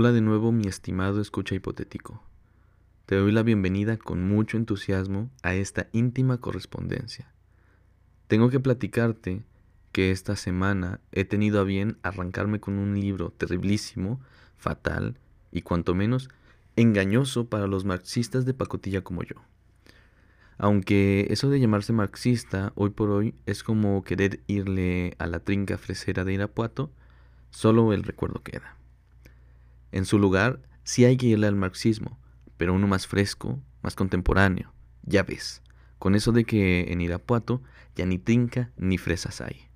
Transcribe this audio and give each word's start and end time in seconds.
Hola 0.00 0.12
de 0.12 0.22
nuevo 0.22 0.50
mi 0.50 0.66
estimado 0.66 1.20
escucha 1.20 1.54
hipotético. 1.54 2.22
Te 3.04 3.16
doy 3.16 3.32
la 3.32 3.42
bienvenida 3.42 3.98
con 3.98 4.26
mucho 4.26 4.56
entusiasmo 4.56 5.28
a 5.42 5.52
esta 5.52 5.88
íntima 5.92 6.38
correspondencia. 6.38 7.30
Tengo 8.26 8.48
que 8.48 8.60
platicarte 8.60 9.42
que 9.92 10.10
esta 10.10 10.36
semana 10.36 11.00
he 11.12 11.26
tenido 11.26 11.60
a 11.60 11.64
bien 11.64 11.98
arrancarme 12.02 12.60
con 12.60 12.78
un 12.78 12.98
libro 12.98 13.28
terriblísimo, 13.28 14.22
fatal 14.56 15.18
y 15.52 15.60
cuanto 15.60 15.94
menos 15.94 16.30
engañoso 16.76 17.50
para 17.50 17.66
los 17.66 17.84
marxistas 17.84 18.46
de 18.46 18.54
pacotilla 18.54 19.02
como 19.04 19.22
yo. 19.22 19.36
Aunque 20.56 21.26
eso 21.28 21.50
de 21.50 21.60
llamarse 21.60 21.92
marxista 21.92 22.72
hoy 22.74 22.88
por 22.88 23.10
hoy 23.10 23.34
es 23.44 23.62
como 23.62 24.02
querer 24.02 24.40
irle 24.46 25.14
a 25.18 25.26
la 25.26 25.40
trinca 25.40 25.76
fresera 25.76 26.24
de 26.24 26.32
Irapuato, 26.32 26.90
solo 27.50 27.92
el 27.92 28.02
recuerdo 28.02 28.42
queda. 28.42 28.79
En 29.92 30.04
su 30.04 30.18
lugar, 30.18 30.60
sí 30.84 31.04
hay 31.04 31.16
que 31.16 31.26
irle 31.26 31.46
al 31.46 31.56
marxismo, 31.56 32.18
pero 32.56 32.74
uno 32.74 32.86
más 32.86 33.06
fresco, 33.06 33.60
más 33.82 33.94
contemporáneo, 33.94 34.72
ya 35.02 35.22
ves, 35.22 35.62
con 35.98 36.14
eso 36.14 36.32
de 36.32 36.44
que 36.44 36.92
en 36.92 37.00
Irapuato 37.00 37.62
ya 37.96 38.06
ni 38.06 38.18
trinca 38.18 38.70
ni 38.76 38.98
fresas 38.98 39.40
hay. 39.40 39.68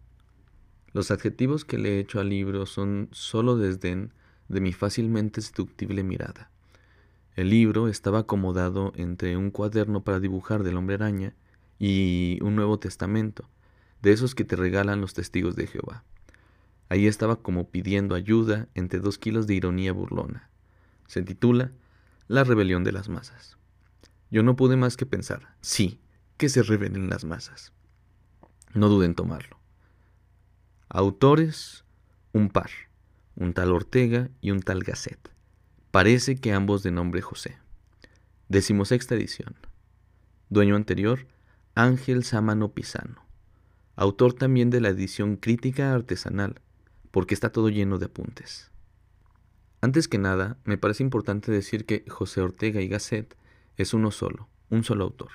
Los 0.92 1.10
adjetivos 1.10 1.64
que 1.64 1.78
le 1.78 1.96
he 1.96 1.98
hecho 1.98 2.20
al 2.20 2.28
libro 2.28 2.66
son 2.66 3.08
solo 3.10 3.56
desdén 3.56 4.12
de 4.48 4.60
mi 4.60 4.72
fácilmente 4.72 5.40
seductible 5.40 6.04
mirada. 6.04 6.50
El 7.34 7.50
libro 7.50 7.88
estaba 7.88 8.20
acomodado 8.20 8.92
entre 8.94 9.36
un 9.36 9.50
cuaderno 9.50 10.04
para 10.04 10.20
dibujar 10.20 10.62
del 10.62 10.76
hombre 10.76 10.94
araña 10.94 11.34
y 11.80 12.38
un 12.42 12.54
Nuevo 12.54 12.78
Testamento, 12.78 13.48
de 14.02 14.12
esos 14.12 14.36
que 14.36 14.44
te 14.44 14.54
regalan 14.54 15.00
los 15.00 15.14
testigos 15.14 15.56
de 15.56 15.66
Jehová. 15.66 16.04
Ahí 16.88 17.06
estaba 17.06 17.36
como 17.36 17.70
pidiendo 17.70 18.14
ayuda 18.14 18.68
entre 18.74 19.00
dos 19.00 19.18
kilos 19.18 19.46
de 19.46 19.54
ironía 19.54 19.92
burlona. 19.92 20.50
Se 21.06 21.22
titula 21.22 21.72
La 22.28 22.44
rebelión 22.44 22.84
de 22.84 22.92
las 22.92 23.08
masas. 23.08 23.56
Yo 24.30 24.42
no 24.42 24.56
pude 24.56 24.76
más 24.76 24.96
que 24.96 25.06
pensar, 25.06 25.54
sí, 25.60 26.00
que 26.36 26.48
se 26.48 26.62
rebelen 26.62 27.08
las 27.08 27.24
masas. 27.24 27.72
No 28.74 28.88
duden 28.88 29.10
en 29.10 29.14
tomarlo. 29.14 29.58
Autores, 30.88 31.84
un 32.32 32.50
par, 32.50 32.70
un 33.36 33.52
tal 33.52 33.72
Ortega 33.72 34.30
y 34.40 34.50
un 34.50 34.60
tal 34.60 34.82
Gasset. 34.82 35.30
Parece 35.90 36.36
que 36.36 36.52
ambos 36.52 36.82
de 36.82 36.90
nombre 36.90 37.22
José. 37.22 37.58
Decimosexta 38.48 39.14
edición. 39.14 39.54
Dueño 40.50 40.76
anterior, 40.76 41.26
Ángel 41.74 42.24
Sámano 42.24 42.72
Pisano. 42.72 43.24
Autor 43.96 44.34
también 44.34 44.70
de 44.70 44.80
la 44.80 44.88
edición 44.88 45.36
crítica 45.36 45.94
artesanal, 45.94 46.60
porque 47.14 47.34
está 47.34 47.52
todo 47.52 47.68
lleno 47.68 47.98
de 47.98 48.06
apuntes. 48.06 48.72
Antes 49.80 50.08
que 50.08 50.18
nada, 50.18 50.58
me 50.64 50.78
parece 50.78 51.04
importante 51.04 51.52
decir 51.52 51.86
que 51.86 52.04
José 52.08 52.40
Ortega 52.40 52.80
y 52.80 52.88
Gasset 52.88 53.36
es 53.76 53.94
uno 53.94 54.10
solo, 54.10 54.48
un 54.68 54.82
solo 54.82 55.04
autor, 55.04 55.30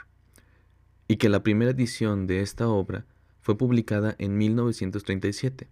y 1.07 1.15
que 1.15 1.29
la 1.29 1.41
primera 1.41 1.71
edición 1.71 2.27
de 2.27 2.41
esta 2.41 2.67
obra 2.67 3.05
fue 3.39 3.57
publicada 3.57 4.13
en 4.17 4.37
1937. 4.37 5.69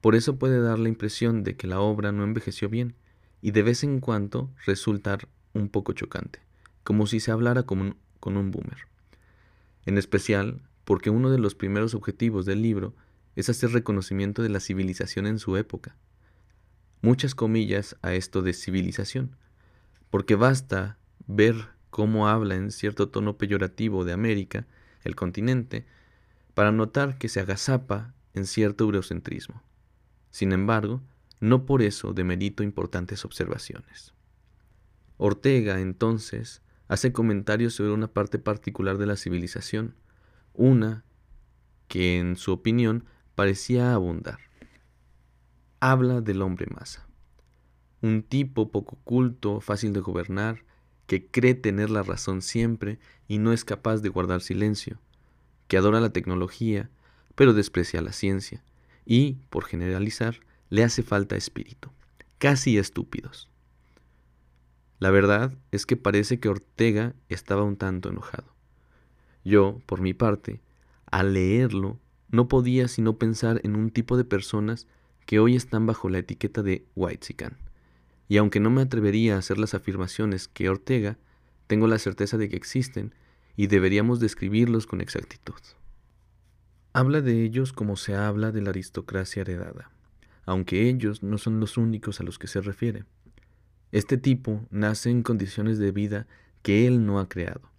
Por 0.00 0.14
eso 0.14 0.38
puede 0.38 0.58
dar 0.62 0.78
la 0.78 0.88
impresión 0.88 1.42
de 1.42 1.54
que 1.54 1.66
la 1.66 1.80
obra 1.80 2.12
no 2.12 2.24
envejeció 2.24 2.70
bien, 2.70 2.94
y 3.42 3.50
de 3.50 3.62
vez 3.62 3.84
en 3.84 4.00
cuando 4.00 4.48
resultar 4.64 5.28
un 5.52 5.68
poco 5.68 5.92
chocante, 5.92 6.38
como 6.82 7.06
si 7.06 7.20
se 7.20 7.30
hablara 7.30 7.64
con 7.64 7.82
un, 7.82 7.96
con 8.20 8.38
un 8.38 8.50
boomer. 8.50 8.88
En 9.84 9.98
especial 9.98 10.62
porque 10.86 11.10
uno 11.10 11.28
de 11.28 11.38
los 11.38 11.54
primeros 11.54 11.94
objetivos 11.94 12.46
del 12.46 12.62
libro 12.62 12.94
es 13.40 13.48
hacer 13.48 13.70
reconocimiento 13.70 14.42
de 14.42 14.48
la 14.48 14.60
civilización 14.60 15.26
en 15.26 15.38
su 15.38 15.56
época. 15.56 15.96
Muchas 17.02 17.34
comillas 17.34 17.96
a 18.02 18.14
esto 18.14 18.42
de 18.42 18.52
civilización, 18.52 19.36
porque 20.10 20.34
basta 20.34 20.98
ver 21.26 21.68
cómo 21.90 22.28
habla 22.28 22.54
en 22.54 22.70
cierto 22.70 23.08
tono 23.08 23.36
peyorativo 23.38 24.04
de 24.04 24.12
América, 24.12 24.66
el 25.02 25.16
continente, 25.16 25.86
para 26.54 26.72
notar 26.72 27.18
que 27.18 27.28
se 27.28 27.40
agazapa 27.40 28.14
en 28.34 28.46
cierto 28.46 28.84
eurocentrismo. 28.84 29.62
Sin 30.30 30.52
embargo, 30.52 31.00
no 31.40 31.64
por 31.64 31.82
eso 31.82 32.12
demerito 32.12 32.62
importantes 32.62 33.24
observaciones. 33.24 34.12
Ortega, 35.16 35.80
entonces, 35.80 36.62
hace 36.88 37.12
comentarios 37.12 37.74
sobre 37.74 37.92
una 37.92 38.08
parte 38.08 38.38
particular 38.38 38.98
de 38.98 39.06
la 39.06 39.16
civilización, 39.16 39.94
una 40.54 41.04
que 41.88 42.18
en 42.18 42.36
su 42.36 42.52
opinión 42.52 43.04
parecía 43.40 43.94
abundar. 43.94 44.38
Habla 45.80 46.20
del 46.20 46.42
hombre 46.42 46.66
masa, 46.66 47.08
un 48.02 48.22
tipo 48.22 48.70
poco 48.70 48.98
culto, 49.02 49.62
fácil 49.62 49.94
de 49.94 50.00
gobernar, 50.00 50.62
que 51.06 51.26
cree 51.26 51.54
tener 51.54 51.88
la 51.88 52.02
razón 52.02 52.42
siempre 52.42 52.98
y 53.28 53.38
no 53.38 53.54
es 53.54 53.64
capaz 53.64 54.02
de 54.02 54.10
guardar 54.10 54.42
silencio, 54.42 55.00
que 55.68 55.78
adora 55.78 56.00
la 56.00 56.12
tecnología, 56.12 56.90
pero 57.34 57.54
desprecia 57.54 58.02
la 58.02 58.12
ciencia, 58.12 58.62
y, 59.06 59.38
por 59.48 59.64
generalizar, 59.64 60.40
le 60.68 60.84
hace 60.84 61.02
falta 61.02 61.34
espíritu, 61.34 61.88
casi 62.36 62.76
estúpidos. 62.76 63.48
La 64.98 65.08
verdad 65.08 65.56
es 65.70 65.86
que 65.86 65.96
parece 65.96 66.40
que 66.40 66.50
Ortega 66.50 67.14
estaba 67.30 67.62
un 67.62 67.78
tanto 67.78 68.10
enojado. 68.10 68.54
Yo, 69.46 69.80
por 69.86 70.02
mi 70.02 70.12
parte, 70.12 70.60
al 71.06 71.32
leerlo, 71.32 71.98
no 72.30 72.48
podía 72.48 72.88
sino 72.88 73.18
pensar 73.18 73.60
en 73.64 73.76
un 73.76 73.90
tipo 73.90 74.16
de 74.16 74.24
personas 74.24 74.86
que 75.26 75.38
hoy 75.38 75.56
están 75.56 75.86
bajo 75.86 76.08
la 76.08 76.18
etiqueta 76.18 76.62
de 76.62 76.84
Whitezican. 76.96 77.58
Y 78.28 78.36
aunque 78.36 78.60
no 78.60 78.70
me 78.70 78.82
atrevería 78.82 79.36
a 79.36 79.38
hacer 79.38 79.58
las 79.58 79.74
afirmaciones 79.74 80.48
que 80.48 80.68
Ortega, 80.68 81.18
tengo 81.66 81.86
la 81.86 81.98
certeza 81.98 82.36
de 82.36 82.48
que 82.48 82.56
existen 82.56 83.14
y 83.56 83.66
deberíamos 83.66 84.20
describirlos 84.20 84.86
con 84.86 85.00
exactitud. 85.00 85.60
Habla 86.92 87.20
de 87.20 87.44
ellos 87.44 87.72
como 87.72 87.96
se 87.96 88.14
habla 88.14 88.52
de 88.52 88.62
la 88.62 88.70
aristocracia 88.70 89.42
heredada 89.42 89.90
aunque 90.50 90.88
ellos 90.88 91.22
no 91.22 91.38
son 91.38 91.60
los 91.60 91.76
únicos 91.76 92.20
a 92.20 92.24
los 92.24 92.36
que 92.36 92.48
se 92.48 92.60
refiere. 92.60 93.04
Este 93.92 94.16
tipo 94.16 94.66
nace 94.70 95.08
en 95.08 95.22
condiciones 95.22 95.78
de 95.78 95.92
vida 95.92 96.26
que 96.62 96.88
él 96.88 97.06
no 97.06 97.20
ha 97.20 97.28
creado. 97.28 97.70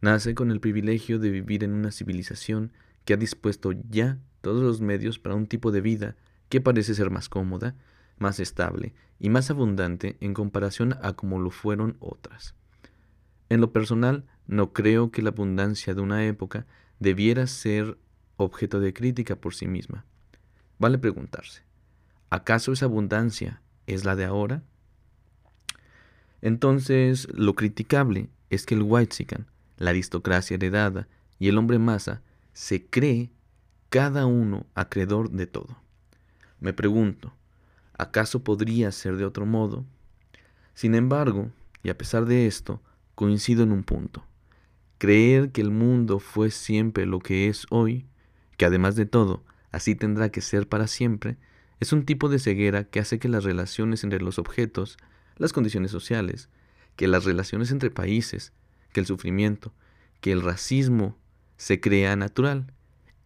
Nace 0.00 0.34
con 0.34 0.50
el 0.50 0.58
privilegio 0.58 1.20
de 1.20 1.30
vivir 1.30 1.62
en 1.62 1.72
una 1.72 1.92
civilización 1.92 2.72
que 3.10 3.14
ha 3.14 3.16
dispuesto 3.16 3.72
ya 3.72 4.20
todos 4.40 4.62
los 4.62 4.80
medios 4.80 5.18
para 5.18 5.34
un 5.34 5.48
tipo 5.48 5.72
de 5.72 5.80
vida 5.80 6.14
que 6.48 6.60
parece 6.60 6.94
ser 6.94 7.10
más 7.10 7.28
cómoda, 7.28 7.74
más 8.18 8.38
estable 8.38 8.94
y 9.18 9.30
más 9.30 9.50
abundante 9.50 10.16
en 10.20 10.32
comparación 10.32 10.96
a 11.02 11.14
como 11.14 11.40
lo 11.40 11.50
fueron 11.50 11.96
otras. 11.98 12.54
En 13.48 13.60
lo 13.60 13.72
personal, 13.72 14.26
no 14.46 14.72
creo 14.72 15.10
que 15.10 15.22
la 15.22 15.30
abundancia 15.30 15.92
de 15.92 16.00
una 16.00 16.24
época 16.24 16.66
debiera 17.00 17.48
ser 17.48 17.98
objeto 18.36 18.78
de 18.78 18.92
crítica 18.92 19.34
por 19.34 19.56
sí 19.56 19.66
misma. 19.66 20.04
Vale 20.78 20.96
preguntarse, 20.96 21.64
¿Acaso 22.30 22.70
esa 22.70 22.84
abundancia 22.84 23.60
es 23.88 24.04
la 24.04 24.14
de 24.14 24.24
ahora? 24.24 24.62
Entonces, 26.42 27.26
lo 27.34 27.56
criticable 27.56 28.30
es 28.50 28.66
que 28.66 28.76
el 28.76 28.82
Whitezican, 28.82 29.48
la 29.78 29.90
aristocracia 29.90 30.54
heredada 30.54 31.08
y 31.40 31.48
el 31.48 31.58
hombre 31.58 31.80
masa 31.80 32.22
se 32.60 32.84
cree 32.84 33.30
cada 33.88 34.26
uno 34.26 34.66
acreedor 34.74 35.30
de 35.30 35.46
todo. 35.46 35.78
Me 36.60 36.74
pregunto, 36.74 37.32
¿acaso 37.96 38.44
podría 38.44 38.92
ser 38.92 39.16
de 39.16 39.24
otro 39.24 39.46
modo? 39.46 39.86
Sin 40.74 40.94
embargo, 40.94 41.50
y 41.82 41.88
a 41.88 41.96
pesar 41.96 42.26
de 42.26 42.46
esto, 42.46 42.82
coincido 43.14 43.62
en 43.62 43.72
un 43.72 43.82
punto. 43.82 44.26
Creer 44.98 45.52
que 45.52 45.62
el 45.62 45.70
mundo 45.70 46.18
fue 46.18 46.50
siempre 46.50 47.06
lo 47.06 47.20
que 47.20 47.48
es 47.48 47.66
hoy, 47.70 48.04
que 48.58 48.66
además 48.66 48.94
de 48.94 49.06
todo, 49.06 49.42
así 49.72 49.94
tendrá 49.94 50.28
que 50.28 50.42
ser 50.42 50.68
para 50.68 50.86
siempre, 50.86 51.38
es 51.80 51.94
un 51.94 52.04
tipo 52.04 52.28
de 52.28 52.38
ceguera 52.38 52.84
que 52.84 53.00
hace 53.00 53.18
que 53.18 53.30
las 53.30 53.44
relaciones 53.44 54.04
entre 54.04 54.20
los 54.20 54.38
objetos, 54.38 54.98
las 55.38 55.54
condiciones 55.54 55.92
sociales, 55.92 56.50
que 56.96 57.08
las 57.08 57.24
relaciones 57.24 57.70
entre 57.70 57.90
países, 57.90 58.52
que 58.92 59.00
el 59.00 59.06
sufrimiento, 59.06 59.72
que 60.20 60.30
el 60.30 60.42
racismo 60.42 61.16
se 61.60 61.78
crea 61.78 62.16
natural 62.16 62.72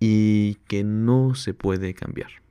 y 0.00 0.56
que 0.66 0.82
no 0.82 1.36
se 1.36 1.54
puede 1.54 1.94
cambiar. 1.94 2.42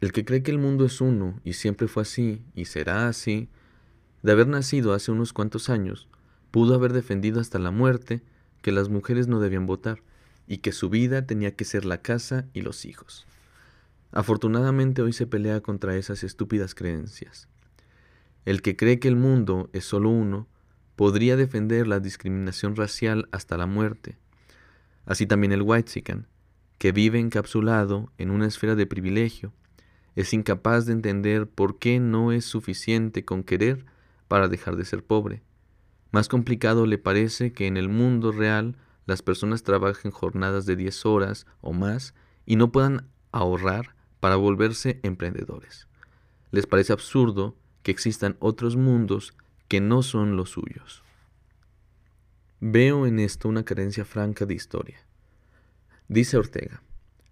El 0.00 0.10
que 0.10 0.24
cree 0.24 0.42
que 0.42 0.50
el 0.50 0.58
mundo 0.58 0.84
es 0.84 1.00
uno 1.00 1.38
y 1.44 1.52
siempre 1.52 1.86
fue 1.86 2.02
así 2.02 2.42
y 2.56 2.64
será 2.64 3.06
así, 3.06 3.48
de 4.24 4.32
haber 4.32 4.48
nacido 4.48 4.92
hace 4.92 5.12
unos 5.12 5.32
cuantos 5.32 5.70
años, 5.70 6.08
pudo 6.50 6.74
haber 6.74 6.92
defendido 6.92 7.40
hasta 7.40 7.60
la 7.60 7.70
muerte 7.70 8.22
que 8.60 8.72
las 8.72 8.88
mujeres 8.88 9.28
no 9.28 9.38
debían 9.38 9.66
votar 9.66 10.02
y 10.48 10.58
que 10.58 10.72
su 10.72 10.90
vida 10.90 11.26
tenía 11.26 11.54
que 11.54 11.64
ser 11.64 11.84
la 11.84 12.02
casa 12.02 12.46
y 12.52 12.62
los 12.62 12.84
hijos. 12.84 13.24
Afortunadamente 14.10 15.00
hoy 15.00 15.12
se 15.12 15.28
pelea 15.28 15.60
contra 15.60 15.94
esas 15.94 16.24
estúpidas 16.24 16.74
creencias. 16.74 17.46
El 18.44 18.62
que 18.62 18.74
cree 18.74 18.98
que 18.98 19.06
el 19.06 19.16
mundo 19.16 19.70
es 19.72 19.84
solo 19.84 20.10
uno, 20.10 20.48
podría 20.96 21.36
defender 21.36 21.86
la 21.86 22.00
discriminación 22.00 22.74
racial 22.74 23.28
hasta 23.30 23.56
la 23.56 23.66
muerte. 23.66 24.18
Así 25.04 25.26
también 25.26 25.52
el 25.52 25.62
Whitezican, 25.62 26.26
que 26.78 26.92
vive 26.92 27.18
encapsulado 27.18 28.12
en 28.18 28.30
una 28.30 28.46
esfera 28.46 28.74
de 28.74 28.86
privilegio, 28.86 29.52
es 30.14 30.32
incapaz 30.32 30.86
de 30.86 30.92
entender 30.92 31.48
por 31.48 31.78
qué 31.78 31.98
no 32.00 32.32
es 32.32 32.44
suficiente 32.44 33.24
con 33.24 33.44
querer 33.44 33.86
para 34.28 34.48
dejar 34.48 34.76
de 34.76 34.84
ser 34.84 35.04
pobre. 35.04 35.42
Más 36.10 36.28
complicado 36.28 36.86
le 36.86 36.98
parece 36.98 37.52
que 37.52 37.66
en 37.66 37.76
el 37.76 37.88
mundo 37.88 38.32
real 38.32 38.76
las 39.06 39.22
personas 39.22 39.62
trabajen 39.62 40.10
jornadas 40.10 40.66
de 40.66 40.76
10 40.76 41.06
horas 41.06 41.46
o 41.60 41.72
más 41.72 42.14
y 42.44 42.56
no 42.56 42.70
puedan 42.70 43.08
ahorrar 43.32 43.94
para 44.20 44.36
volverse 44.36 45.00
emprendedores. 45.02 45.88
Les 46.50 46.66
parece 46.66 46.92
absurdo 46.92 47.56
que 47.82 47.90
existan 47.90 48.36
otros 48.38 48.76
mundos 48.76 49.34
que 49.68 49.80
no 49.80 50.02
son 50.02 50.36
los 50.36 50.50
suyos. 50.50 51.02
Veo 52.64 53.08
en 53.08 53.18
esto 53.18 53.48
una 53.48 53.64
carencia 53.64 54.04
franca 54.04 54.46
de 54.46 54.54
historia. 54.54 55.04
Dice 56.06 56.36
Ortega, 56.36 56.80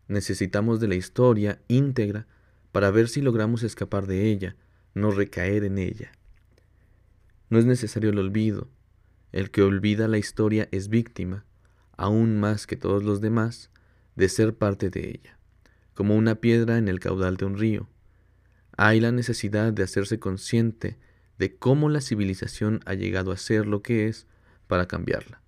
necesitamos 0.08 0.80
de 0.80 0.88
la 0.88 0.96
historia 0.96 1.62
íntegra 1.68 2.26
para 2.72 2.90
ver 2.90 3.08
si 3.08 3.20
logramos 3.20 3.62
escapar 3.62 4.08
de 4.08 4.28
ella, 4.28 4.56
no 4.92 5.12
recaer 5.12 5.62
en 5.62 5.78
ella. 5.78 6.10
No 7.48 7.60
es 7.60 7.64
necesario 7.64 8.10
el 8.10 8.18
olvido. 8.18 8.66
El 9.30 9.52
que 9.52 9.62
olvida 9.62 10.08
la 10.08 10.18
historia 10.18 10.68
es 10.72 10.88
víctima, 10.88 11.44
aún 11.96 12.40
más 12.40 12.66
que 12.66 12.74
todos 12.74 13.04
los 13.04 13.20
demás, 13.20 13.70
de 14.16 14.28
ser 14.28 14.56
parte 14.56 14.90
de 14.90 15.10
ella, 15.10 15.38
como 15.94 16.16
una 16.16 16.34
piedra 16.40 16.76
en 16.76 16.88
el 16.88 16.98
caudal 16.98 17.36
de 17.36 17.44
un 17.44 17.56
río. 17.56 17.88
Hay 18.76 18.98
la 18.98 19.12
necesidad 19.12 19.72
de 19.72 19.84
hacerse 19.84 20.18
consciente 20.18 20.98
de 21.38 21.54
cómo 21.54 21.88
la 21.88 22.00
civilización 22.00 22.80
ha 22.84 22.94
llegado 22.94 23.30
a 23.30 23.36
ser 23.36 23.68
lo 23.68 23.80
que 23.80 24.08
es 24.08 24.26
para 24.70 24.86
cambiarla, 24.86 25.42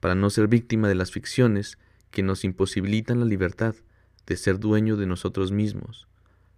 para 0.00 0.16
no 0.16 0.30
ser 0.30 0.48
víctima 0.48 0.88
de 0.88 0.96
las 0.96 1.12
ficciones 1.12 1.78
que 2.10 2.24
nos 2.24 2.42
imposibilitan 2.42 3.20
la 3.20 3.24
libertad 3.24 3.76
de 4.26 4.36
ser 4.36 4.58
dueño 4.58 4.96
de 4.96 5.06
nosotros 5.06 5.52
mismos, 5.52 6.08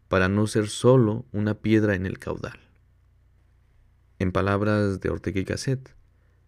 para 0.09 0.31
no 0.31 0.47
ser 0.47 0.69
solo 0.69 1.27
una 1.33 1.59
piedra 1.59 1.95
en 1.95 2.07
el 2.07 2.19
caudal. 2.19 2.59
En 4.19 4.33
palabras 4.33 4.99
de 5.01 5.11
Ortega 5.11 5.41
y 5.41 5.45
Gasset, 5.45 5.95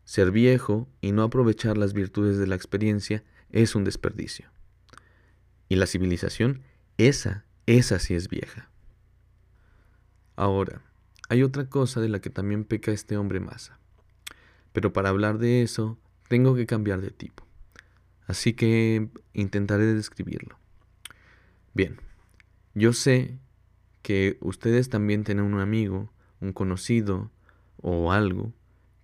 ser 0.05 0.31
viejo 0.31 0.89
y 1.03 1.13
no 1.13 1.23
aprovechar 1.23 1.77
las 1.77 1.93
virtudes 1.93 2.39
de 2.39 2.47
la 2.47 2.55
experiencia 2.55 3.23
es 3.51 3.75
un 3.75 3.85
desperdicio. 3.85 4.51
Y 5.69 5.77
la 5.77 5.87
civilización, 5.87 6.63
esa, 6.97 7.45
esa 7.67 7.99
sí 7.99 8.15
es 8.15 8.29
vieja. 8.29 8.71
Ahora, 10.35 10.81
hay 11.29 11.43
otra 11.43 11.69
cosa 11.69 12.01
de 12.01 12.09
la 12.09 12.23
que 12.23 12.31
también 12.31 12.65
peca 12.65 12.91
este 12.91 13.19
hombre 13.19 13.39
masa. 13.39 13.79
Pero 14.73 14.93
para 14.93 15.09
hablar 15.09 15.39
de 15.39 15.63
eso, 15.63 15.99
tengo 16.29 16.55
que 16.55 16.67
cambiar 16.67 17.01
de 17.01 17.11
tipo. 17.11 17.47
Así 18.27 18.53
que 18.53 19.09
intentaré 19.33 19.87
describirlo. 19.87 20.59
Bien, 21.75 21.99
yo 22.75 22.93
sé 22.93 23.39
que 24.03 24.37
ustedes 24.41 24.91
también 24.91 25.25
tienen 25.25 25.45
un 25.45 25.61
amigo, 25.61 26.13
un 26.41 26.53
conocido 26.53 27.31
o 27.81 28.13
algo 28.13 28.53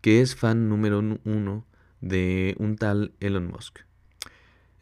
que 0.01 0.21
es 0.21 0.37
fan 0.37 0.69
número 0.69 0.99
uno 1.25 1.67
de 2.03 2.55
un 2.59 2.77
tal 2.77 3.15
Elon 3.21 3.47
Musk. 3.47 3.81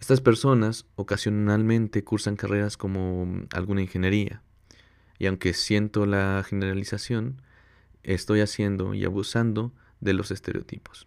Estas 0.00 0.20
personas 0.20 0.86
ocasionalmente 0.96 2.02
cursan 2.02 2.34
carreras 2.34 2.76
como 2.76 3.46
alguna 3.52 3.82
ingeniería, 3.82 4.42
y 5.20 5.26
aunque 5.26 5.54
siento 5.54 6.06
la 6.06 6.42
generalización, 6.44 7.40
estoy 8.02 8.40
haciendo 8.40 8.94
y 8.94 9.04
abusando 9.04 9.72
de 10.02 10.12
los 10.12 10.30
estereotipos. 10.30 11.06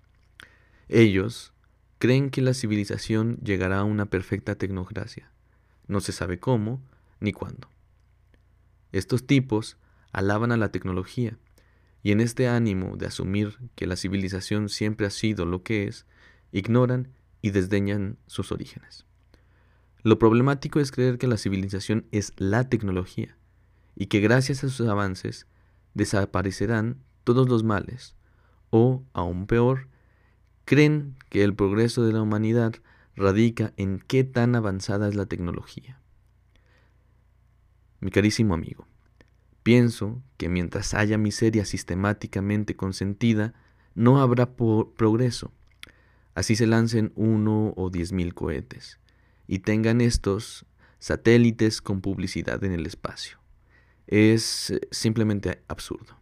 Ellos 0.90 1.54
creen 2.00 2.32
que 2.32 2.42
la 2.42 2.54
civilización 2.54 3.38
llegará 3.44 3.80
a 3.80 3.84
una 3.84 4.08
perfecta 4.08 4.56
tecnocracia. 4.56 5.30
No 5.88 6.00
se 6.02 6.12
sabe 6.12 6.40
cómo 6.40 6.82
ni 7.20 7.32
cuándo. 7.32 7.70
Estos 8.92 9.28
tipos 9.28 9.78
alaban 10.12 10.52
a 10.52 10.58
la 10.58 10.72
tecnología 10.72 11.38
y 12.02 12.12
en 12.12 12.22
este 12.22 12.48
ánimo 12.48 12.98
de 12.98 13.08
asumir 13.08 13.58
que 13.76 13.88
la 13.88 13.96
civilización 13.96 14.70
siempre 14.70 15.08
ha 15.08 15.10
sido 15.10 15.46
lo 15.46 15.64
que 15.64 15.88
es, 15.88 16.06
ignoran 16.52 17.10
y 17.42 17.52
desdeñan 17.52 18.18
sus 18.28 18.52
orígenes. 18.52 19.06
Lo 20.04 20.20
problemático 20.20 20.80
es 20.80 20.92
creer 20.92 21.18
que 21.18 21.28
la 21.28 21.38
civilización 21.38 22.06
es 22.12 22.34
la 22.38 22.70
tecnología 22.70 23.36
y 23.96 24.06
que 24.06 24.20
gracias 24.20 24.64
a 24.64 24.70
sus 24.70 24.88
avances 24.88 25.48
desaparecerán 25.96 27.02
todos 27.24 27.50
los 27.50 27.64
males, 27.64 28.16
o, 28.70 29.04
aún 29.14 29.48
peor, 29.48 29.88
creen 30.66 31.16
que 31.30 31.44
el 31.44 31.56
progreso 31.56 32.04
de 32.04 32.14
la 32.14 32.22
humanidad 32.22 32.76
radica 33.16 33.74
en 33.78 34.00
qué 34.00 34.24
tan 34.24 34.56
avanzada 34.56 35.08
es 35.08 35.16
la 35.16 35.26
tecnología. 35.26 36.00
Mi 38.00 38.12
carísimo 38.12 38.54
amigo, 38.54 38.88
pienso 39.64 40.22
que 40.38 40.50
mientras 40.50 40.94
haya 40.94 41.18
miseria 41.18 41.66
sistemáticamente 41.66 42.76
consentida, 42.76 43.54
no 43.96 44.22
habrá 44.22 44.56
progreso. 44.56 45.52
Así 46.36 46.56
se 46.56 46.68
lancen 46.68 47.14
uno 47.16 47.74
o 47.78 47.90
diez 47.90 48.12
mil 48.12 48.34
cohetes 48.34 49.00
y 49.48 49.60
tengan 49.60 50.02
estos 50.02 50.66
satélites 51.00 51.82
con 51.82 52.02
publicidad 52.02 52.64
en 52.64 52.74
el 52.74 52.86
espacio. 52.86 53.40
Es 54.08 54.72
eh, 54.72 54.82
simplemente 54.92 55.64
absurdo. 55.68 56.18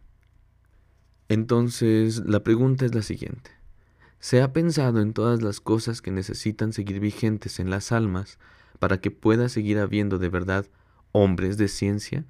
Entonces, 1.33 2.21
la 2.27 2.43
pregunta 2.43 2.85
es 2.85 2.93
la 2.93 3.01
siguiente. 3.01 3.49
¿Se 4.19 4.43
ha 4.43 4.53
pensado 4.53 5.01
en 5.01 5.13
todas 5.13 5.41
las 5.41 5.61
cosas 5.61 5.99
que 5.99 6.11
necesitan 6.11 6.73
seguir 6.73 6.99
vigentes 6.99 7.59
en 7.59 7.71
las 7.71 7.91
almas 7.91 8.37
para 8.77 9.01
que 9.01 9.09
pueda 9.09 9.49
seguir 9.49 9.79
habiendo 9.79 10.19
de 10.19 10.29
verdad 10.29 10.67
hombres 11.11 11.57
de 11.57 11.69
ciencia? 11.69 12.23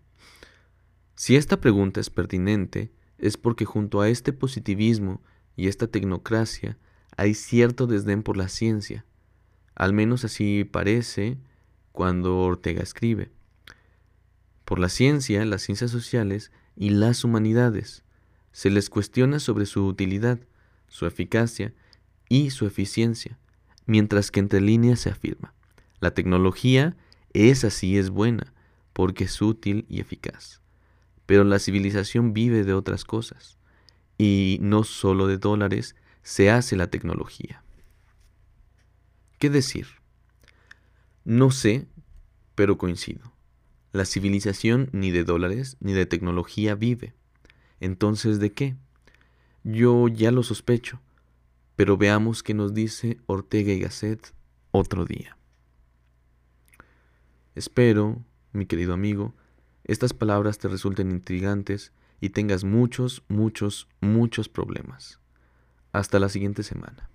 Si 1.15 1.35
esta 1.35 1.59
pregunta 1.59 1.99
es 1.99 2.09
pertinente, 2.09 2.93
es 3.17 3.35
porque 3.35 3.65
junto 3.65 3.99
a 3.99 4.07
este 4.07 4.31
positivismo 4.31 5.21
y 5.57 5.67
esta 5.67 5.87
tecnocracia 5.87 6.77
hay 7.17 7.33
cierto 7.33 7.87
desdén 7.87 8.23
por 8.23 8.37
la 8.37 8.47
ciencia, 8.47 9.05
al 9.75 9.91
menos 9.91 10.23
así 10.23 10.63
parece 10.63 11.37
cuando 11.91 12.39
Ortega 12.39 12.81
escribe. 12.81 13.33
Por 14.63 14.79
la 14.79 14.87
ciencia, 14.87 15.43
las 15.43 15.61
ciencias 15.61 15.91
sociales 15.91 16.53
y 16.77 16.91
las 16.91 17.25
humanidades 17.25 18.05
se 18.53 18.69
les 18.69 18.89
cuestiona 18.89 19.39
sobre 19.39 19.65
su 19.65 19.85
utilidad, 19.85 20.39
su 20.87 21.05
eficacia 21.05 21.73
y 22.29 22.51
su 22.51 22.65
eficiencia, 22.65 23.37
mientras 23.85 24.31
que 24.31 24.39
entre 24.39 24.61
líneas 24.61 25.01
se 25.01 25.09
afirma, 25.09 25.53
la 25.99 26.13
tecnología 26.13 26.95
es 27.33 27.65
así 27.65 27.97
es 27.97 28.09
buena, 28.09 28.53
porque 28.93 29.25
es 29.25 29.41
útil 29.41 29.85
y 29.89 29.99
eficaz. 29.99 30.61
Pero 31.25 31.43
la 31.43 31.59
civilización 31.59 32.33
vive 32.33 32.63
de 32.63 32.73
otras 32.73 33.03
cosas, 33.03 33.57
y 34.17 34.59
no 34.61 34.83
solo 34.83 35.27
de 35.27 35.37
dólares 35.37 35.95
se 36.21 36.49
hace 36.51 36.75
la 36.75 36.87
tecnología. 36.87 37.63
¿Qué 39.39 39.49
decir? 39.49 39.87
No 41.25 41.51
sé, 41.51 41.87
pero 42.55 42.77
coincido. 42.77 43.33
La 43.91 44.05
civilización 44.05 44.89
ni 44.91 45.11
de 45.11 45.23
dólares 45.23 45.77
ni 45.79 45.93
de 45.93 46.05
tecnología 46.05 46.75
vive. 46.75 47.13
Entonces, 47.83 48.39
¿de 48.39 48.53
qué? 48.53 48.77
Yo 49.65 50.07
ya 50.07 50.31
lo 50.31 50.41
sospecho, 50.41 51.01
pero 51.75 51.97
veamos 51.97 52.41
qué 52.41 52.53
nos 52.53 52.73
dice 52.73 53.17
Ortega 53.25 53.73
y 53.73 53.81
Gasset 53.81 54.33
otro 54.71 55.03
día. 55.03 55.37
Espero 57.55 58.23
mi 58.53 58.67
querido 58.67 58.93
amigo, 58.93 59.33
estas 59.83 60.13
palabras 60.13 60.59
te 60.59 60.69
resulten 60.69 61.11
intrigantes 61.11 61.91
y 62.21 62.29
tengas 62.29 62.63
muchos, 62.63 63.21
muchos, 63.27 63.89
muchos 63.99 64.47
problemas. 64.47 65.19
Hasta 65.91 66.19
la 66.19 66.29
siguiente 66.29 66.63
semana. 66.63 67.09